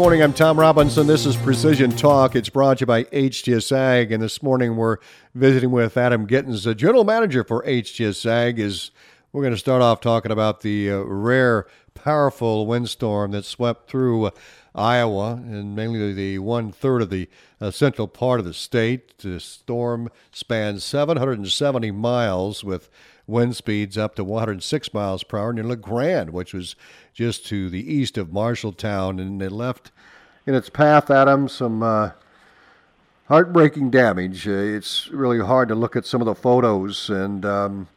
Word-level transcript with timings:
morning. 0.00 0.22
I'm 0.22 0.32
Tom 0.32 0.58
Robinson. 0.58 1.06
This 1.06 1.26
is 1.26 1.36
Precision 1.36 1.90
Talk. 1.90 2.34
It's 2.34 2.48
brought 2.48 2.78
to 2.78 2.82
you 2.84 2.86
by 2.86 3.04
HTS 3.04 3.70
Ag. 3.70 4.10
And 4.10 4.22
this 4.22 4.42
morning 4.42 4.76
we're 4.76 4.96
visiting 5.34 5.72
with 5.72 5.94
Adam 5.98 6.26
Gittens, 6.26 6.64
the 6.64 6.74
general 6.74 7.04
manager 7.04 7.44
for 7.44 7.62
HTS 7.64 8.24
Ag. 8.24 8.58
Is 8.58 8.92
we're 9.30 9.42
going 9.42 9.52
to 9.52 9.58
start 9.58 9.82
off 9.82 10.00
talking 10.00 10.32
about 10.32 10.62
the 10.62 10.90
uh, 10.90 11.00
rare, 11.00 11.66
powerful 11.92 12.66
windstorm 12.66 13.32
that 13.32 13.44
swept 13.44 13.90
through 13.90 14.24
uh, 14.24 14.30
Iowa 14.74 15.34
and 15.34 15.76
mainly 15.76 16.14
the 16.14 16.38
one 16.38 16.72
third 16.72 17.02
of 17.02 17.10
the 17.10 17.28
uh, 17.60 17.70
central 17.70 18.08
part 18.08 18.40
of 18.40 18.46
the 18.46 18.54
state. 18.54 19.18
The 19.18 19.38
storm 19.38 20.08
spanned 20.32 20.80
770 20.80 21.90
miles 21.90 22.64
with 22.64 22.88
wind 23.30 23.56
speeds 23.56 23.96
up 23.96 24.14
to 24.16 24.24
106 24.24 24.92
miles 24.92 25.22
per 25.22 25.38
hour 25.38 25.52
near 25.52 25.64
Le 25.64 25.76
Grand, 25.76 26.30
which 26.30 26.52
was 26.52 26.76
just 27.14 27.46
to 27.46 27.70
the 27.70 27.92
east 27.92 28.18
of 28.18 28.28
Marshalltown, 28.28 29.20
and 29.20 29.40
it 29.40 29.52
left 29.52 29.90
in 30.46 30.54
its 30.54 30.68
path, 30.68 31.10
Adam, 31.10 31.48
some 31.48 31.82
uh, 31.82 32.10
heartbreaking 33.28 33.90
damage. 33.90 34.48
Uh, 34.48 34.50
it's 34.50 35.08
really 35.08 35.38
hard 35.38 35.68
to 35.68 35.74
look 35.74 35.96
at 35.96 36.04
some 36.04 36.20
of 36.20 36.26
the 36.26 36.34
photos, 36.34 37.08
and 37.08 37.46
um, 37.46 37.88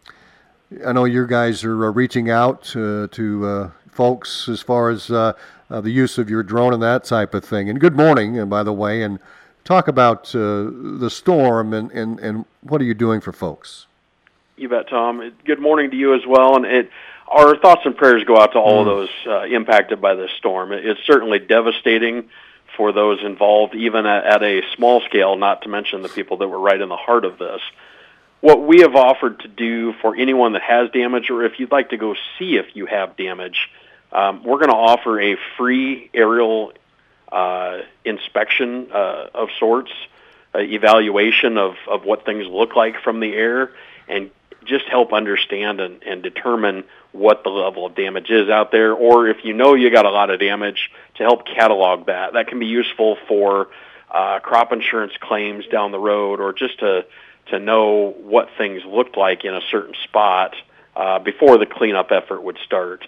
I 0.85 0.91
know 0.91 1.05
you 1.05 1.26
guys 1.26 1.63
are 1.63 1.85
uh, 1.85 1.91
reaching 1.91 2.29
out 2.29 2.76
uh, 2.76 3.07
to 3.12 3.45
uh, 3.45 3.71
folks 3.91 4.48
as 4.48 4.62
far 4.62 4.90
as 4.90 5.09
uh, 5.09 5.34
the 5.70 5.90
use 5.90 6.18
of 6.18 6.29
your 6.29 6.43
drone 6.43 6.73
and 6.73 6.84
that 6.84 7.04
type 7.04 7.34
of 7.34 7.43
thing. 7.43 7.70
And 7.70 7.79
good 7.79 7.95
morning, 7.95 8.38
and 8.38 8.49
by 8.49 8.63
the 8.63 8.73
way, 8.73 9.02
and 9.02 9.20
talk 9.63 9.88
about 9.88 10.26
the 10.26 11.09
storm 11.09 11.73
and, 11.73 11.91
and, 11.91 12.20
and 12.20 12.45
what 12.62 12.81
are 12.81 12.85
you 12.85 12.93
doing 12.93 13.21
for 13.21 13.31
folks? 13.31 13.88
You 14.55 14.70
bet, 14.70 14.88
Tom. 14.88 15.34
Good 15.45 15.59
morning 15.59 15.89
to 15.91 15.98
you 15.98 16.13
as 16.13 16.21
well. 16.27 16.55
And 16.55 16.66
it, 16.66 16.91
our 17.27 17.57
thoughts 17.57 17.81
and 17.85 17.98
prayers 17.98 18.23
go 18.23 18.38
out 18.38 18.52
to 18.53 18.59
all 18.59 18.77
mm. 18.77 18.79
of 18.81 18.85
those 18.85 19.09
uh, 19.26 19.43
impacted 19.45 19.99
by 19.99 20.13
this 20.13 20.29
storm. 20.38 20.71
It's 20.71 21.02
certainly 21.05 21.39
devastating 21.39 22.29
for 22.77 22.91
those 22.91 23.24
involved, 23.24 23.76
even 23.76 24.05
at, 24.05 24.26
at 24.26 24.43
a 24.43 24.62
small 24.76 25.01
scale, 25.01 25.35
not 25.35 25.63
to 25.63 25.70
mention 25.70 26.04
the 26.04 26.09
people 26.09 26.37
that 26.37 26.48
were 26.48 26.59
right 26.59 26.79
in 26.79 26.90
the 26.90 26.96
heart 26.96 27.26
of 27.26 27.40
this. 27.40 27.62
What 28.41 28.62
we 28.62 28.81
have 28.81 28.96
offered 28.96 29.40
to 29.40 29.48
do 29.48 29.93
for 30.01 30.15
anyone 30.15 30.54
that 30.54 30.62
has 30.62 30.91
damage, 30.91 31.29
or 31.29 31.46
if 31.46 31.59
you'd 31.59 31.71
like 31.71 31.90
to 31.90 31.98
go 31.98 32.13
see 32.37 32.57
if 32.57 32.76
you 32.76 32.85
have 32.85 33.18
damage, 33.18 33.70
um, 34.12 34.43
we're 34.43 34.57
going 34.57 34.70
to 34.70 34.76
offer 34.76 35.20
a 35.20 35.35
free 35.57 36.12
aerial 36.13 36.74
uh, 37.31 37.79
inspection 38.05 38.91
uh, 38.91 39.29
of 39.34 39.49
sorts, 39.59 39.91
uh, 40.54 40.59
evaluation 40.59 41.57
of, 41.57 41.76
of 41.87 42.05
what 42.05 42.26
things 42.26 42.46
look 42.46 42.76
like 42.76 43.01
from 43.01 43.20
the 43.20 43.34
air, 43.34 43.71
and 44.07 44.29
just 44.65 44.85
help 44.85 45.13
understand 45.13 45.79
and, 45.79 46.03
and 46.03 46.23
determine 46.23 46.83
what 47.11 47.43
the 47.43 47.49
level 47.49 47.85
of 47.85 47.95
damage 47.95 48.29
is 48.29 48.49
out 48.49 48.71
there, 48.71 48.93
or 48.93 49.27
if 49.27 49.37
you 49.43 49.53
know 49.53 49.75
you 49.75 49.91
got 49.91 50.05
a 50.05 50.09
lot 50.09 50.29
of 50.29 50.39
damage, 50.39 50.91
to 51.15 51.23
help 51.23 51.45
catalog 51.45 52.07
that. 52.07 52.33
That 52.33 52.47
can 52.47 52.59
be 52.59 52.65
useful 52.65 53.17
for 53.27 53.69
uh, 54.09 54.39
crop 54.39 54.71
insurance 54.71 55.13
claims 55.19 55.65
down 55.67 55.91
the 55.91 55.99
road, 55.99 56.39
or 56.39 56.53
just 56.53 56.79
to 56.79 57.05
to 57.47 57.59
know 57.59 58.15
what 58.21 58.49
things 58.57 58.84
looked 58.85 59.17
like 59.17 59.43
in 59.43 59.53
a 59.53 59.61
certain 59.69 59.93
spot 60.05 60.55
uh, 60.95 61.19
before 61.19 61.57
the 61.57 61.65
cleanup 61.65 62.11
effort 62.11 62.41
would 62.41 62.57
start. 62.63 63.05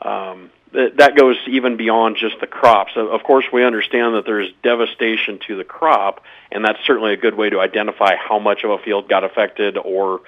Um, 0.00 0.50
that, 0.72 0.96
that 0.96 1.16
goes 1.16 1.36
even 1.46 1.76
beyond 1.76 2.16
just 2.16 2.40
the 2.40 2.46
crops. 2.46 2.92
Of 2.96 3.22
course, 3.22 3.44
we 3.52 3.64
understand 3.64 4.14
that 4.14 4.24
there's 4.24 4.50
devastation 4.62 5.38
to 5.46 5.56
the 5.56 5.64
crop, 5.64 6.24
and 6.50 6.64
that's 6.64 6.78
certainly 6.86 7.12
a 7.12 7.16
good 7.16 7.34
way 7.34 7.50
to 7.50 7.60
identify 7.60 8.16
how 8.16 8.38
much 8.38 8.64
of 8.64 8.70
a 8.70 8.78
field 8.78 9.08
got 9.08 9.22
affected 9.22 9.76
or 9.76 10.22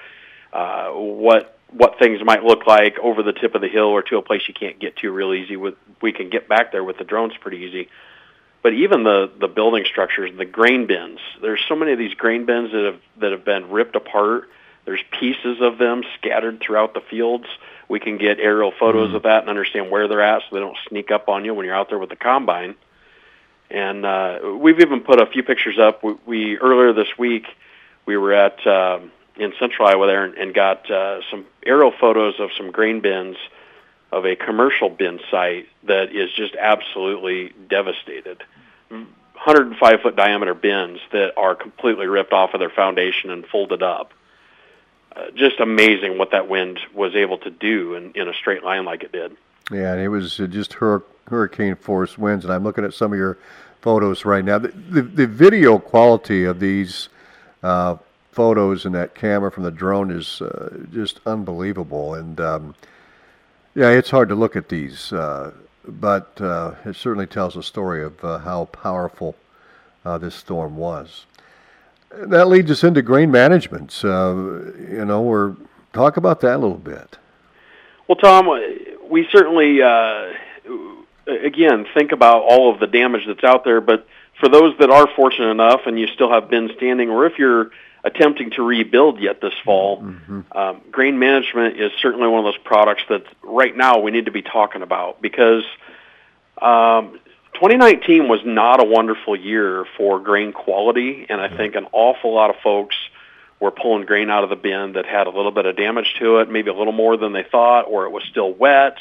uh, 0.55 0.91
what 0.91 1.57
what 1.71 1.99
things 1.99 2.21
might 2.23 2.43
look 2.43 2.65
like 2.65 2.97
over 2.99 3.21
the 3.23 3.33
tip 3.33 3.55
of 3.55 3.61
the 3.61 3.67
hill 3.67 3.87
or 3.87 4.01
to 4.03 4.17
a 4.17 4.21
place 4.21 4.43
you 4.47 4.53
can't 4.53 4.79
get 4.79 4.95
to 4.97 5.11
real 5.11 5.33
easy. 5.33 5.57
With 5.57 5.75
we 6.01 6.13
can 6.13 6.29
get 6.29 6.47
back 6.47 6.71
there 6.71 6.83
with 6.83 6.97
the 6.97 7.03
drones 7.03 7.33
pretty 7.41 7.57
easy. 7.57 7.89
But 8.63 8.73
even 8.73 9.03
the 9.03 9.29
the 9.37 9.49
building 9.49 9.83
structures, 9.85 10.31
the 10.37 10.45
grain 10.45 10.87
bins. 10.87 11.19
There's 11.41 11.61
so 11.67 11.75
many 11.75 11.91
of 11.91 11.99
these 11.99 12.13
grain 12.13 12.45
bins 12.45 12.71
that 12.71 12.85
have 12.85 13.01
that 13.19 13.31
have 13.33 13.43
been 13.43 13.69
ripped 13.69 13.97
apart. 13.97 14.49
There's 14.85 15.01
pieces 15.19 15.57
of 15.61 15.77
them 15.77 16.03
scattered 16.17 16.61
throughout 16.61 16.93
the 16.93 17.01
fields. 17.01 17.47
We 17.89 17.99
can 17.99 18.17
get 18.17 18.39
aerial 18.39 18.71
photos 18.79 19.11
mm. 19.11 19.15
of 19.15 19.23
that 19.23 19.41
and 19.41 19.49
understand 19.49 19.91
where 19.91 20.07
they're 20.07 20.21
at, 20.21 20.43
so 20.43 20.55
they 20.55 20.61
don't 20.61 20.77
sneak 20.87 21.11
up 21.11 21.27
on 21.27 21.43
you 21.43 21.53
when 21.53 21.65
you're 21.65 21.75
out 21.75 21.89
there 21.89 21.99
with 21.99 22.09
the 22.09 22.15
combine. 22.15 22.75
And 23.69 24.05
uh, 24.05 24.39
we've 24.59 24.79
even 24.79 25.01
put 25.01 25.19
a 25.21 25.25
few 25.25 25.43
pictures 25.43 25.77
up. 25.79 26.03
We, 26.03 26.13
we 26.25 26.57
earlier 26.57 26.93
this 26.93 27.17
week 27.17 27.45
we 28.05 28.15
were 28.15 28.33
at 28.33 28.65
um, 28.65 29.11
in 29.37 29.53
central 29.59 29.87
Iowa 29.87 30.07
there 30.07 30.23
and, 30.23 30.33
and 30.35 30.53
got 30.53 30.89
uh, 30.89 31.21
some 31.29 31.45
aerial 31.65 31.91
photos 31.91 32.39
of 32.39 32.49
some 32.57 32.71
grain 32.71 33.01
bins 33.01 33.37
of 34.11 34.25
a 34.25 34.35
commercial 34.35 34.89
bin 34.89 35.19
site 35.29 35.67
that 35.83 36.15
is 36.15 36.31
just 36.33 36.55
absolutely 36.55 37.53
devastated. 37.69 38.43
105 38.89 40.01
foot 40.01 40.15
diameter 40.15 40.53
bins 40.53 40.99
that 41.11 41.33
are 41.37 41.55
completely 41.55 42.07
ripped 42.07 42.31
off 42.31 42.53
of 42.53 42.59
their 42.59 42.69
foundation 42.69 43.29
and 43.29 43.45
folded 43.45 43.83
up. 43.83 44.13
Uh, 45.15 45.31
just 45.35 45.59
amazing 45.59 46.17
what 46.17 46.31
that 46.31 46.47
wind 46.49 46.79
was 46.93 47.15
able 47.15 47.37
to 47.37 47.49
do 47.49 47.95
in, 47.95 48.11
in 48.13 48.27
a 48.27 48.33
straight 48.33 48.63
line 48.63 48.85
like 48.85 49.03
it 49.03 49.11
did. 49.11 49.35
Yeah, 49.71 49.93
and 49.93 50.01
it 50.01 50.09
was 50.09 50.39
uh, 50.39 50.47
just 50.47 50.73
hur- 50.73 51.03
hurricane 51.27 51.75
force 51.75 52.17
winds. 52.17 52.45
And 52.45 52.53
I'm 52.53 52.63
looking 52.63 52.83
at 52.83 52.93
some 52.93 53.11
of 53.13 53.17
your 53.17 53.37
photos 53.81 54.25
right 54.25 54.43
now. 54.43 54.59
The, 54.59 54.69
the, 54.69 55.01
the 55.01 55.27
video 55.27 55.79
quality 55.79 56.43
of 56.43 56.59
these 56.59 57.09
uh, 57.63 57.97
photos 58.35 58.85
and 58.85 58.93
that 58.93 59.15
camera 59.15 59.49
from 59.49 59.63
the 59.63 59.71
drone 59.71 60.11
is 60.11 60.41
uh, 60.41 60.77
just 60.91 61.21
unbelievable. 61.25 62.13
And 62.13 62.39
um, 62.39 62.75
yeah, 63.73 63.89
it's 63.89 64.09
hard 64.09 64.29
to 64.29 64.35
look 64.35 64.55
at 64.55 64.69
these, 64.69 65.13
uh, 65.13 65.51
but 65.87 66.39
uh, 66.41 66.75
it 66.83 66.97
certainly 66.97 67.27
tells 67.27 67.55
a 67.55 67.63
story 67.63 68.03
of 68.03 68.23
uh, 68.23 68.39
how 68.39 68.65
powerful 68.65 69.35
uh, 70.03 70.17
this 70.17 70.35
storm 70.35 70.75
was. 70.75 71.25
That 72.11 72.47
leads 72.47 72.69
us 72.71 72.83
into 72.83 73.01
grain 73.01 73.31
management. 73.31 74.01
you 74.03 75.05
know, 75.07 75.21
we're 75.21 75.55
talk 75.93 76.17
about 76.17 76.41
that 76.41 76.55
a 76.55 76.57
little 76.57 76.77
bit. 76.77 77.17
Well, 78.07 78.17
Tom, 78.17 78.47
we 79.09 79.27
certainly 79.31 79.81
uh, 79.81 80.33
again 81.27 81.85
think 81.93 82.11
about 82.11 82.43
all 82.43 82.73
of 82.73 82.79
the 82.79 82.87
damage 82.87 83.23
that's 83.27 83.43
out 83.43 83.63
there, 83.63 83.81
but 83.81 84.07
for 84.39 84.49
those 84.49 84.77
that 84.79 84.89
are 84.89 85.07
fortunate 85.15 85.49
enough 85.49 85.81
and 85.85 85.99
you 85.99 86.07
still 86.07 86.29
have 86.29 86.49
been 86.49 86.69
standing, 86.75 87.09
or 87.09 87.25
if 87.25 87.39
you're 87.39 87.71
attempting 88.05 88.51
to 88.51 88.61
rebuild 88.61 89.19
yet 89.19 89.41
this 89.41 89.53
fall. 89.65 90.03
Mm-hmm. 90.03 90.41
Um, 90.55 90.81
grain 90.91 91.17
management 91.17 91.81
is 91.81 91.91
certainly 92.01 92.27
one 92.27 92.39
of 92.39 92.45
those 92.45 92.63
products 92.63 93.01
that 93.09 93.23
right 93.43 93.75
now 93.75 93.99
we 93.99 94.11
need 94.11 94.25
to 94.25 94.31
be 94.31 94.43
talking 94.43 94.83
about 94.83 95.21
because 95.23 95.63
um, 96.61 97.19
2019 97.55 98.27
was 98.27 98.41
not 98.45 98.79
a 98.79 98.85
wonderful 98.85 99.35
year 99.35 99.85
for 99.97 100.19
grain 100.19 100.53
quality, 100.53 101.25
and 101.27 101.41
I 101.41 101.49
think 101.57 101.75
an 101.75 101.87
awful 101.91 102.33
lot 102.33 102.51
of 102.51 102.57
folks 102.63 102.95
were 103.59 103.71
pulling 103.71 104.05
grain 104.05 104.29
out 104.29 104.43
of 104.43 104.51
the 104.51 104.55
bin 104.55 104.93
that 104.93 105.05
had 105.05 105.25
a 105.25 105.31
little 105.31 105.51
bit 105.51 105.65
of 105.65 105.75
damage 105.75 106.15
to 106.19 106.37
it, 106.39 106.49
maybe 106.49 106.69
a 106.69 106.73
little 106.73 106.93
more 106.93 107.17
than 107.17 107.33
they 107.33 107.43
thought, 107.43 107.83
or 107.83 108.05
it 108.05 108.11
was 108.11 108.23
still 108.29 108.53
wet. 108.53 108.97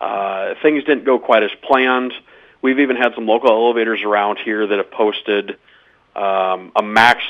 Uh, 0.00 0.54
things 0.62 0.82
didn't 0.82 1.04
go 1.04 1.20
quite 1.20 1.44
as 1.44 1.50
planned. 1.62 2.12
We've 2.60 2.80
even 2.80 2.96
had 2.96 3.14
some 3.14 3.26
local 3.26 3.50
elevators 3.50 4.02
around 4.02 4.38
here 4.38 4.66
that 4.66 4.78
have 4.78 4.90
posted 4.90 5.58
um, 6.16 6.72
a 6.74 6.82
max 6.82 7.22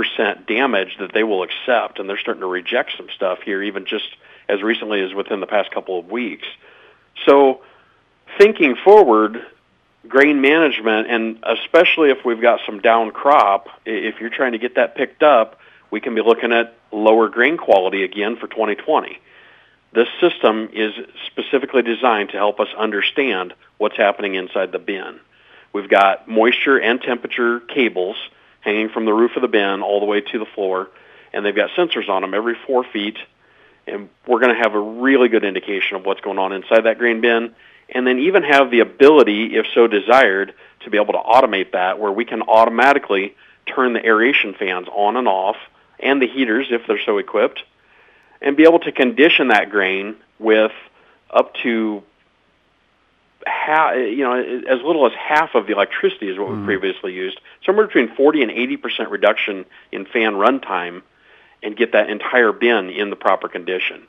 percent 0.00 0.46
damage 0.46 0.96
that 0.98 1.12
they 1.12 1.22
will 1.22 1.42
accept, 1.42 1.98
and 1.98 2.08
they're 2.08 2.18
starting 2.18 2.40
to 2.40 2.46
reject 2.46 2.92
some 2.96 3.08
stuff 3.14 3.40
here, 3.42 3.62
even 3.62 3.84
just 3.84 4.08
as 4.48 4.62
recently 4.62 5.02
as 5.02 5.12
within 5.12 5.40
the 5.40 5.46
past 5.46 5.70
couple 5.70 5.98
of 5.98 6.10
weeks. 6.10 6.46
So, 7.26 7.60
thinking 8.38 8.76
forward, 8.76 9.44
grain 10.08 10.40
management, 10.40 11.10
and 11.10 11.44
especially 11.44 12.08
if 12.10 12.24
we've 12.24 12.40
got 12.40 12.60
some 12.64 12.80
down 12.80 13.10
crop, 13.10 13.68
if 13.84 14.20
you're 14.20 14.30
trying 14.30 14.52
to 14.52 14.58
get 14.58 14.76
that 14.76 14.94
picked 14.94 15.22
up, 15.22 15.60
we 15.90 16.00
can 16.00 16.14
be 16.14 16.22
looking 16.22 16.50
at 16.50 16.74
lower 16.90 17.28
grain 17.28 17.58
quality 17.58 18.02
again 18.02 18.36
for 18.36 18.46
2020. 18.48 19.18
This 19.92 20.08
system 20.18 20.70
is 20.72 20.94
specifically 21.26 21.82
designed 21.82 22.30
to 22.30 22.36
help 22.38 22.58
us 22.58 22.68
understand 22.78 23.52
what's 23.76 23.98
happening 23.98 24.34
inside 24.34 24.72
the 24.72 24.78
bin. 24.78 25.20
We've 25.74 25.90
got 25.90 26.26
moisture 26.26 26.80
and 26.80 27.02
temperature 27.02 27.60
cables 27.60 28.16
hanging 28.60 28.88
from 28.88 29.04
the 29.04 29.12
roof 29.12 29.32
of 29.36 29.42
the 29.42 29.48
bin 29.48 29.82
all 29.82 30.00
the 30.00 30.06
way 30.06 30.20
to 30.20 30.38
the 30.38 30.46
floor, 30.46 30.88
and 31.32 31.44
they've 31.44 31.54
got 31.54 31.70
sensors 31.70 32.08
on 32.08 32.22
them 32.22 32.34
every 32.34 32.56
four 32.66 32.84
feet, 32.84 33.18
and 33.86 34.08
we're 34.26 34.40
going 34.40 34.54
to 34.54 34.62
have 34.62 34.74
a 34.74 34.80
really 34.80 35.28
good 35.28 35.44
indication 35.44 35.96
of 35.96 36.04
what's 36.04 36.20
going 36.20 36.38
on 36.38 36.52
inside 36.52 36.82
that 36.84 36.98
grain 36.98 37.20
bin, 37.20 37.54
and 37.88 38.06
then 38.06 38.18
even 38.18 38.42
have 38.42 38.70
the 38.70 38.80
ability, 38.80 39.56
if 39.56 39.66
so 39.74 39.86
desired, 39.86 40.54
to 40.80 40.90
be 40.90 40.98
able 40.98 41.12
to 41.12 41.18
automate 41.18 41.72
that, 41.72 41.98
where 41.98 42.12
we 42.12 42.24
can 42.24 42.42
automatically 42.42 43.34
turn 43.66 43.92
the 43.92 44.04
aeration 44.04 44.54
fans 44.54 44.86
on 44.88 45.16
and 45.16 45.28
off, 45.28 45.56
and 45.98 46.20
the 46.20 46.26
heaters 46.26 46.68
if 46.70 46.86
they're 46.86 47.00
so 47.04 47.18
equipped, 47.18 47.62
and 48.40 48.56
be 48.56 48.64
able 48.64 48.78
to 48.78 48.92
condition 48.92 49.48
that 49.48 49.70
grain 49.70 50.16
with 50.38 50.72
up 51.30 51.54
to 51.62 52.02
half, 53.46 53.96
you 53.96 54.24
know, 54.24 54.34
as 54.34 54.82
little 54.82 55.06
as 55.06 55.12
half 55.12 55.54
of 55.54 55.66
the 55.66 55.72
electricity 55.72 56.28
is 56.28 56.38
what 56.38 56.48
mm. 56.48 56.60
we 56.60 56.66
previously 56.66 57.12
used. 57.12 57.40
Somewhere 57.64 57.86
between 57.86 58.14
40 58.14 58.42
and 58.42 58.50
80 58.50 58.76
percent 58.76 59.10
reduction 59.10 59.64
in 59.92 60.04
fan 60.06 60.34
runtime, 60.34 61.02
and 61.62 61.76
get 61.76 61.92
that 61.92 62.10
entire 62.10 62.52
bin 62.52 62.90
in 62.90 63.10
the 63.10 63.16
proper 63.16 63.48
condition. 63.48 64.02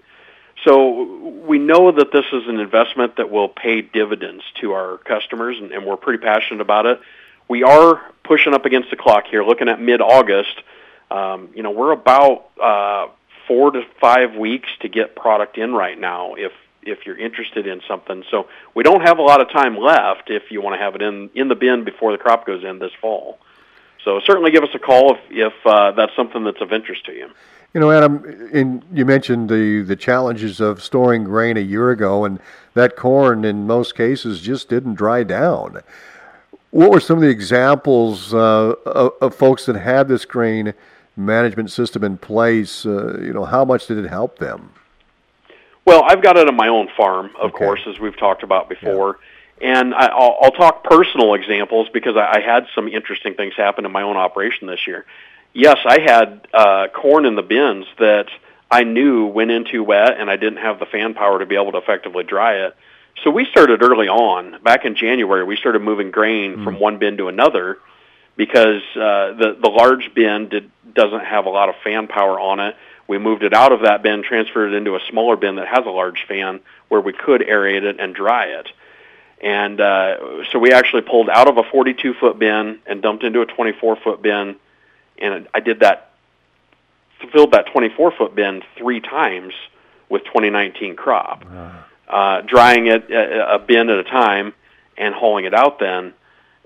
So 0.63 1.17
we 1.45 1.57
know 1.57 1.91
that 1.91 2.11
this 2.11 2.25
is 2.31 2.47
an 2.47 2.59
investment 2.59 3.17
that 3.17 3.31
will 3.31 3.49
pay 3.49 3.81
dividends 3.81 4.43
to 4.61 4.73
our 4.73 4.97
customers, 4.97 5.57
and, 5.57 5.71
and 5.71 5.85
we're 5.85 5.97
pretty 5.97 6.23
passionate 6.23 6.61
about 6.61 6.85
it. 6.85 6.99
We 7.47 7.63
are 7.63 8.01
pushing 8.23 8.53
up 8.53 8.65
against 8.65 8.91
the 8.91 8.95
clock 8.95 9.25
here, 9.27 9.43
looking 9.43 9.69
at 9.69 9.81
mid-August. 9.81 10.61
Um, 11.09 11.49
you 11.55 11.63
know, 11.63 11.71
we're 11.71 11.91
about 11.91 12.49
uh, 12.61 13.07
four 13.47 13.71
to 13.71 13.81
five 13.99 14.35
weeks 14.35 14.69
to 14.81 14.87
get 14.87 15.15
product 15.15 15.57
in 15.57 15.73
right 15.73 15.99
now. 15.99 16.35
If 16.35 16.51
if 16.83 17.05
you're 17.05 17.17
interested 17.17 17.67
in 17.67 17.81
something, 17.87 18.23
so 18.31 18.47
we 18.73 18.83
don't 18.83 19.01
have 19.01 19.19
a 19.19 19.21
lot 19.21 19.41
of 19.41 19.49
time 19.49 19.77
left. 19.77 20.29
If 20.29 20.43
you 20.49 20.61
want 20.61 20.75
to 20.75 20.79
have 20.79 20.95
it 20.95 21.01
in 21.01 21.29
in 21.35 21.47
the 21.47 21.55
bin 21.55 21.83
before 21.83 22.11
the 22.11 22.17
crop 22.17 22.45
goes 22.45 22.63
in 22.63 22.79
this 22.79 22.91
fall, 22.99 23.39
so 24.03 24.19
certainly 24.25 24.51
give 24.51 24.63
us 24.63 24.69
a 24.73 24.79
call 24.79 25.15
if 25.15 25.19
if 25.29 25.53
uh, 25.65 25.91
that's 25.91 26.15
something 26.15 26.43
that's 26.43 26.61
of 26.61 26.71
interest 26.71 27.05
to 27.05 27.13
you. 27.13 27.29
You 27.73 27.79
know, 27.79 27.89
Adam, 27.89 28.49
in, 28.51 28.83
you 28.91 29.05
mentioned 29.05 29.49
the, 29.49 29.81
the 29.81 29.95
challenges 29.95 30.59
of 30.59 30.83
storing 30.83 31.23
grain 31.23 31.55
a 31.55 31.61
year 31.61 31.89
ago, 31.89 32.25
and 32.25 32.39
that 32.73 32.97
corn 32.97 33.45
in 33.45 33.65
most 33.65 33.95
cases 33.95 34.41
just 34.41 34.67
didn't 34.67 34.95
dry 34.95 35.23
down. 35.23 35.79
What 36.71 36.91
were 36.91 36.99
some 36.99 37.17
of 37.17 37.21
the 37.21 37.29
examples 37.29 38.33
uh, 38.33 38.73
of, 38.85 39.13
of, 39.21 39.35
folks 39.35 39.65
that 39.67 39.77
had 39.77 40.09
this 40.09 40.25
grain 40.25 40.73
management 41.15 41.71
system 41.71 42.03
in 42.03 42.17
place? 42.17 42.85
Uh, 42.85 43.17
you 43.21 43.31
know, 43.31 43.45
how 43.45 43.63
much 43.63 43.87
did 43.87 43.97
it 43.97 44.09
help 44.09 44.39
them? 44.39 44.73
Well, 45.85 46.03
I've 46.05 46.21
got 46.21 46.37
it 46.37 46.47
on 46.47 46.55
my 46.55 46.67
own 46.67 46.89
farm, 46.95 47.31
of 47.39 47.51
okay. 47.51 47.57
course, 47.57 47.81
as 47.87 47.99
we've 47.99 48.17
talked 48.17 48.43
about 48.43 48.69
before. 48.69 49.17
Yeah. 49.61 49.79
And 49.79 49.93
I, 49.93 50.13
will 50.13 50.37
I'll 50.41 50.51
talk 50.51 50.83
personal 50.83 51.33
examples 51.33 51.87
because 51.93 52.15
I, 52.15 52.37
I 52.37 52.41
had 52.41 52.65
some 52.73 52.87
interesting 52.87 53.35
things 53.35 53.53
happen 53.55 53.85
in 53.85 53.91
my 53.91 54.01
own 54.01 54.17
operation 54.17 54.67
this 54.67 54.87
year 54.87 55.05
yes, 55.53 55.77
I 55.85 55.99
had 55.99 56.47
uh, 56.53 56.87
corn 56.93 57.25
in 57.25 57.35
the 57.35 57.41
bins 57.41 57.85
that 57.99 58.27
I 58.69 58.83
knew 58.83 59.25
went 59.27 59.51
into 59.51 59.83
wet, 59.83 60.19
and 60.19 60.29
I 60.29 60.37
didn't 60.37 60.59
have 60.59 60.79
the 60.79 60.85
fan 60.85 61.13
power 61.13 61.39
to 61.39 61.45
be 61.45 61.55
able 61.55 61.73
to 61.73 61.77
effectively 61.77 62.23
dry 62.23 62.65
it. 62.65 62.75
So 63.23 63.29
we 63.29 63.45
started 63.45 63.83
early 63.83 64.07
on. 64.07 64.61
Back 64.63 64.85
in 64.85 64.95
January, 64.95 65.43
we 65.43 65.57
started 65.57 65.81
moving 65.81 66.11
grain 66.11 66.57
mm. 66.57 66.63
from 66.63 66.79
one 66.79 66.97
bin 66.97 67.17
to 67.17 67.27
another 67.27 67.77
because 68.37 68.81
uh, 68.95 69.35
the 69.35 69.57
the 69.61 69.69
large 69.69 70.13
bin 70.13 70.49
did, 70.49 70.71
doesn't 70.93 71.25
have 71.25 71.45
a 71.45 71.49
lot 71.49 71.69
of 71.69 71.75
fan 71.83 72.07
power 72.07 72.39
on 72.39 72.59
it. 72.59 72.75
We 73.11 73.17
moved 73.17 73.43
it 73.43 73.53
out 73.53 73.73
of 73.73 73.81
that 73.81 74.03
bin, 74.03 74.23
transferred 74.23 74.71
it 74.71 74.77
into 74.77 74.95
a 74.95 75.01
smaller 75.09 75.35
bin 75.35 75.57
that 75.57 75.67
has 75.67 75.85
a 75.85 75.89
large 75.89 76.25
fan 76.29 76.61
where 76.87 77.01
we 77.01 77.11
could 77.11 77.41
aerate 77.41 77.83
it 77.83 77.99
and 77.99 78.15
dry 78.15 78.45
it. 78.45 78.69
And 79.41 79.81
uh, 79.81 80.45
so 80.51 80.59
we 80.59 80.71
actually 80.71 81.01
pulled 81.01 81.29
out 81.29 81.49
of 81.49 81.57
a 81.57 81.63
42 81.63 82.13
foot 82.13 82.39
bin 82.39 82.79
and 82.85 83.01
dumped 83.01 83.25
into 83.25 83.41
a 83.41 83.45
24 83.45 83.97
foot 83.97 84.21
bin 84.21 84.55
and 85.17 85.47
I 85.53 85.59
did 85.59 85.81
that, 85.81 86.11
filled 87.33 87.51
that 87.51 87.67
24 87.73 88.11
foot 88.11 88.33
bin 88.33 88.63
three 88.77 89.01
times 89.01 89.53
with 90.07 90.23
2019 90.23 90.95
crop, 90.95 91.45
uh, 91.45 91.71
uh, 92.11 92.41
drying 92.41 92.87
it 92.87 93.11
a, 93.11 93.55
a 93.55 93.59
bin 93.59 93.89
at 93.89 93.97
a 93.97 94.03
time 94.03 94.53
and 94.97 95.13
hauling 95.13 95.43
it 95.43 95.53
out 95.53 95.79
then. 95.79 96.13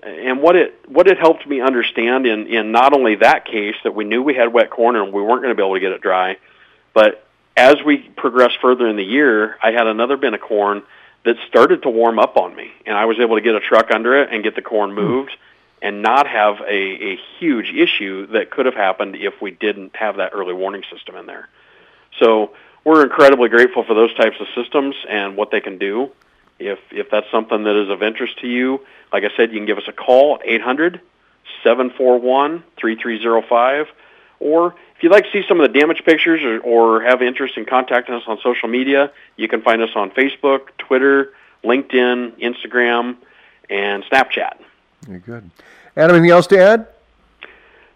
And 0.06 0.40
what 0.40 0.54
it 0.54 0.78
what 0.86 1.08
it 1.08 1.18
helped 1.18 1.46
me 1.46 1.60
understand 1.60 2.26
in 2.26 2.46
in 2.46 2.70
not 2.70 2.92
only 2.92 3.16
that 3.16 3.44
case 3.44 3.74
that 3.82 3.94
we 3.94 4.04
knew 4.04 4.22
we 4.22 4.34
had 4.34 4.52
wet 4.52 4.70
corn 4.70 4.94
and 4.94 5.12
we 5.12 5.20
weren't 5.20 5.42
going 5.42 5.54
to 5.54 5.56
be 5.56 5.62
able 5.62 5.74
to 5.74 5.80
get 5.80 5.92
it 5.92 6.00
dry, 6.00 6.36
but 6.94 7.26
as 7.56 7.76
we 7.84 7.98
progressed 8.16 8.58
further 8.60 8.86
in 8.86 8.96
the 8.96 9.04
year, 9.04 9.56
I 9.62 9.72
had 9.72 9.86
another 9.86 10.16
bin 10.16 10.34
of 10.34 10.40
corn 10.40 10.82
that 11.24 11.36
started 11.48 11.82
to 11.82 11.90
warm 11.90 12.20
up 12.20 12.36
on 12.36 12.54
me, 12.54 12.70
and 12.84 12.96
I 12.96 13.06
was 13.06 13.18
able 13.18 13.34
to 13.36 13.42
get 13.42 13.56
a 13.56 13.60
truck 13.60 13.90
under 13.90 14.22
it 14.22 14.32
and 14.32 14.44
get 14.44 14.54
the 14.54 14.62
corn 14.62 14.90
hmm. 14.90 14.96
moved. 14.96 15.30
Mm 15.30 15.42
and 15.82 16.02
not 16.02 16.26
have 16.26 16.60
a, 16.62 17.12
a 17.12 17.18
huge 17.38 17.70
issue 17.70 18.26
that 18.28 18.50
could 18.50 18.66
have 18.66 18.74
happened 18.74 19.14
if 19.14 19.40
we 19.40 19.50
didn't 19.50 19.94
have 19.94 20.16
that 20.16 20.30
early 20.32 20.54
warning 20.54 20.82
system 20.90 21.16
in 21.16 21.26
there. 21.26 21.48
So 22.18 22.52
we're 22.84 23.02
incredibly 23.02 23.48
grateful 23.48 23.84
for 23.84 23.94
those 23.94 24.14
types 24.14 24.36
of 24.40 24.46
systems 24.54 24.94
and 25.08 25.36
what 25.36 25.50
they 25.50 25.60
can 25.60 25.78
do. 25.78 26.10
If 26.58 26.78
if 26.90 27.10
that's 27.10 27.30
something 27.30 27.64
that 27.64 27.76
is 27.76 27.90
of 27.90 28.02
interest 28.02 28.40
to 28.40 28.48
you, 28.48 28.80
like 29.12 29.24
I 29.24 29.30
said, 29.36 29.52
you 29.52 29.58
can 29.58 29.66
give 29.66 29.78
us 29.78 29.88
a 29.88 29.92
call 29.92 30.36
at 30.36 30.46
800 30.46 31.00
741 31.62 32.64
3305 32.78 33.88
or 34.38 34.74
if 34.96 35.02
you'd 35.02 35.12
like 35.12 35.24
to 35.24 35.30
see 35.30 35.42
some 35.46 35.60
of 35.60 35.70
the 35.70 35.78
damage 35.78 36.02
pictures 36.04 36.42
or, 36.42 36.60
or 36.60 37.02
have 37.02 37.22
interest 37.22 37.56
in 37.56 37.64
contacting 37.64 38.14
us 38.14 38.22
on 38.26 38.38
social 38.42 38.68
media, 38.68 39.12
you 39.36 39.48
can 39.48 39.60
find 39.62 39.82
us 39.82 39.90
on 39.94 40.10
Facebook, 40.10 40.68
Twitter, 40.78 41.34
LinkedIn, 41.64 42.40
Instagram, 42.40 43.16
and 43.68 44.04
Snapchat. 44.04 44.54
Very 45.02 45.20
good. 45.20 45.50
Adam, 45.96 46.16
anything 46.16 46.30
else 46.30 46.46
to 46.48 46.58
add? 46.58 46.88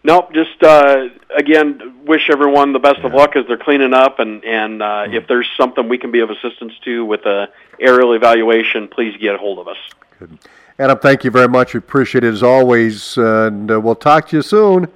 Nope. 0.02 0.32
Just 0.32 0.62
uh, 0.62 1.08
again, 1.34 2.04
wish 2.06 2.30
everyone 2.30 2.72
the 2.72 2.78
best 2.78 3.00
yeah. 3.00 3.06
of 3.06 3.14
luck 3.14 3.36
as 3.36 3.46
they're 3.46 3.58
cleaning 3.58 3.92
up, 3.92 4.18
and 4.18 4.44
and 4.44 4.82
uh, 4.82 4.86
mm 5.06 5.14
if 5.14 5.26
there's 5.26 5.48
something 5.56 5.88
we 5.88 5.98
can 5.98 6.10
be 6.10 6.20
of 6.20 6.30
assistance 6.30 6.72
to 6.84 7.04
with 7.04 7.26
a 7.26 7.48
aerial 7.80 8.12
evaluation, 8.12 8.86
please 8.88 9.16
get 9.20 9.34
a 9.34 9.38
hold 9.38 9.58
of 9.58 9.68
us. 9.68 9.76
Good. 10.18 10.38
Adam, 10.78 10.98
thank 10.98 11.24
you 11.24 11.30
very 11.30 11.48
much. 11.48 11.74
We 11.74 11.78
appreciate 11.78 12.24
it 12.24 12.32
as 12.32 12.42
always, 12.42 13.18
and 13.18 13.70
uh, 13.70 13.78
we'll 13.80 13.94
talk 13.94 14.28
to 14.28 14.36
you 14.36 14.42
soon. 14.42 14.88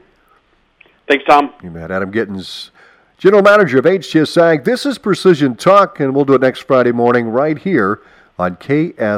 Thanks, 1.06 1.24
Tom. 1.26 1.52
You 1.62 1.70
met 1.70 1.90
Adam 1.90 2.10
Gittins, 2.10 2.70
General 3.18 3.42
Manager 3.42 3.80
of 3.80 3.84
HTS 3.84 4.40
Ag. 4.40 4.64
This 4.64 4.86
is 4.86 4.96
Precision 4.96 5.56
Talk, 5.56 6.00
and 6.00 6.14
we'll 6.14 6.24
do 6.24 6.32
it 6.34 6.40
next 6.40 6.60
Friday 6.60 6.92
morning 6.92 7.28
right 7.28 7.58
here 7.58 8.00
on 8.38 8.56
KSOM. 8.56 9.12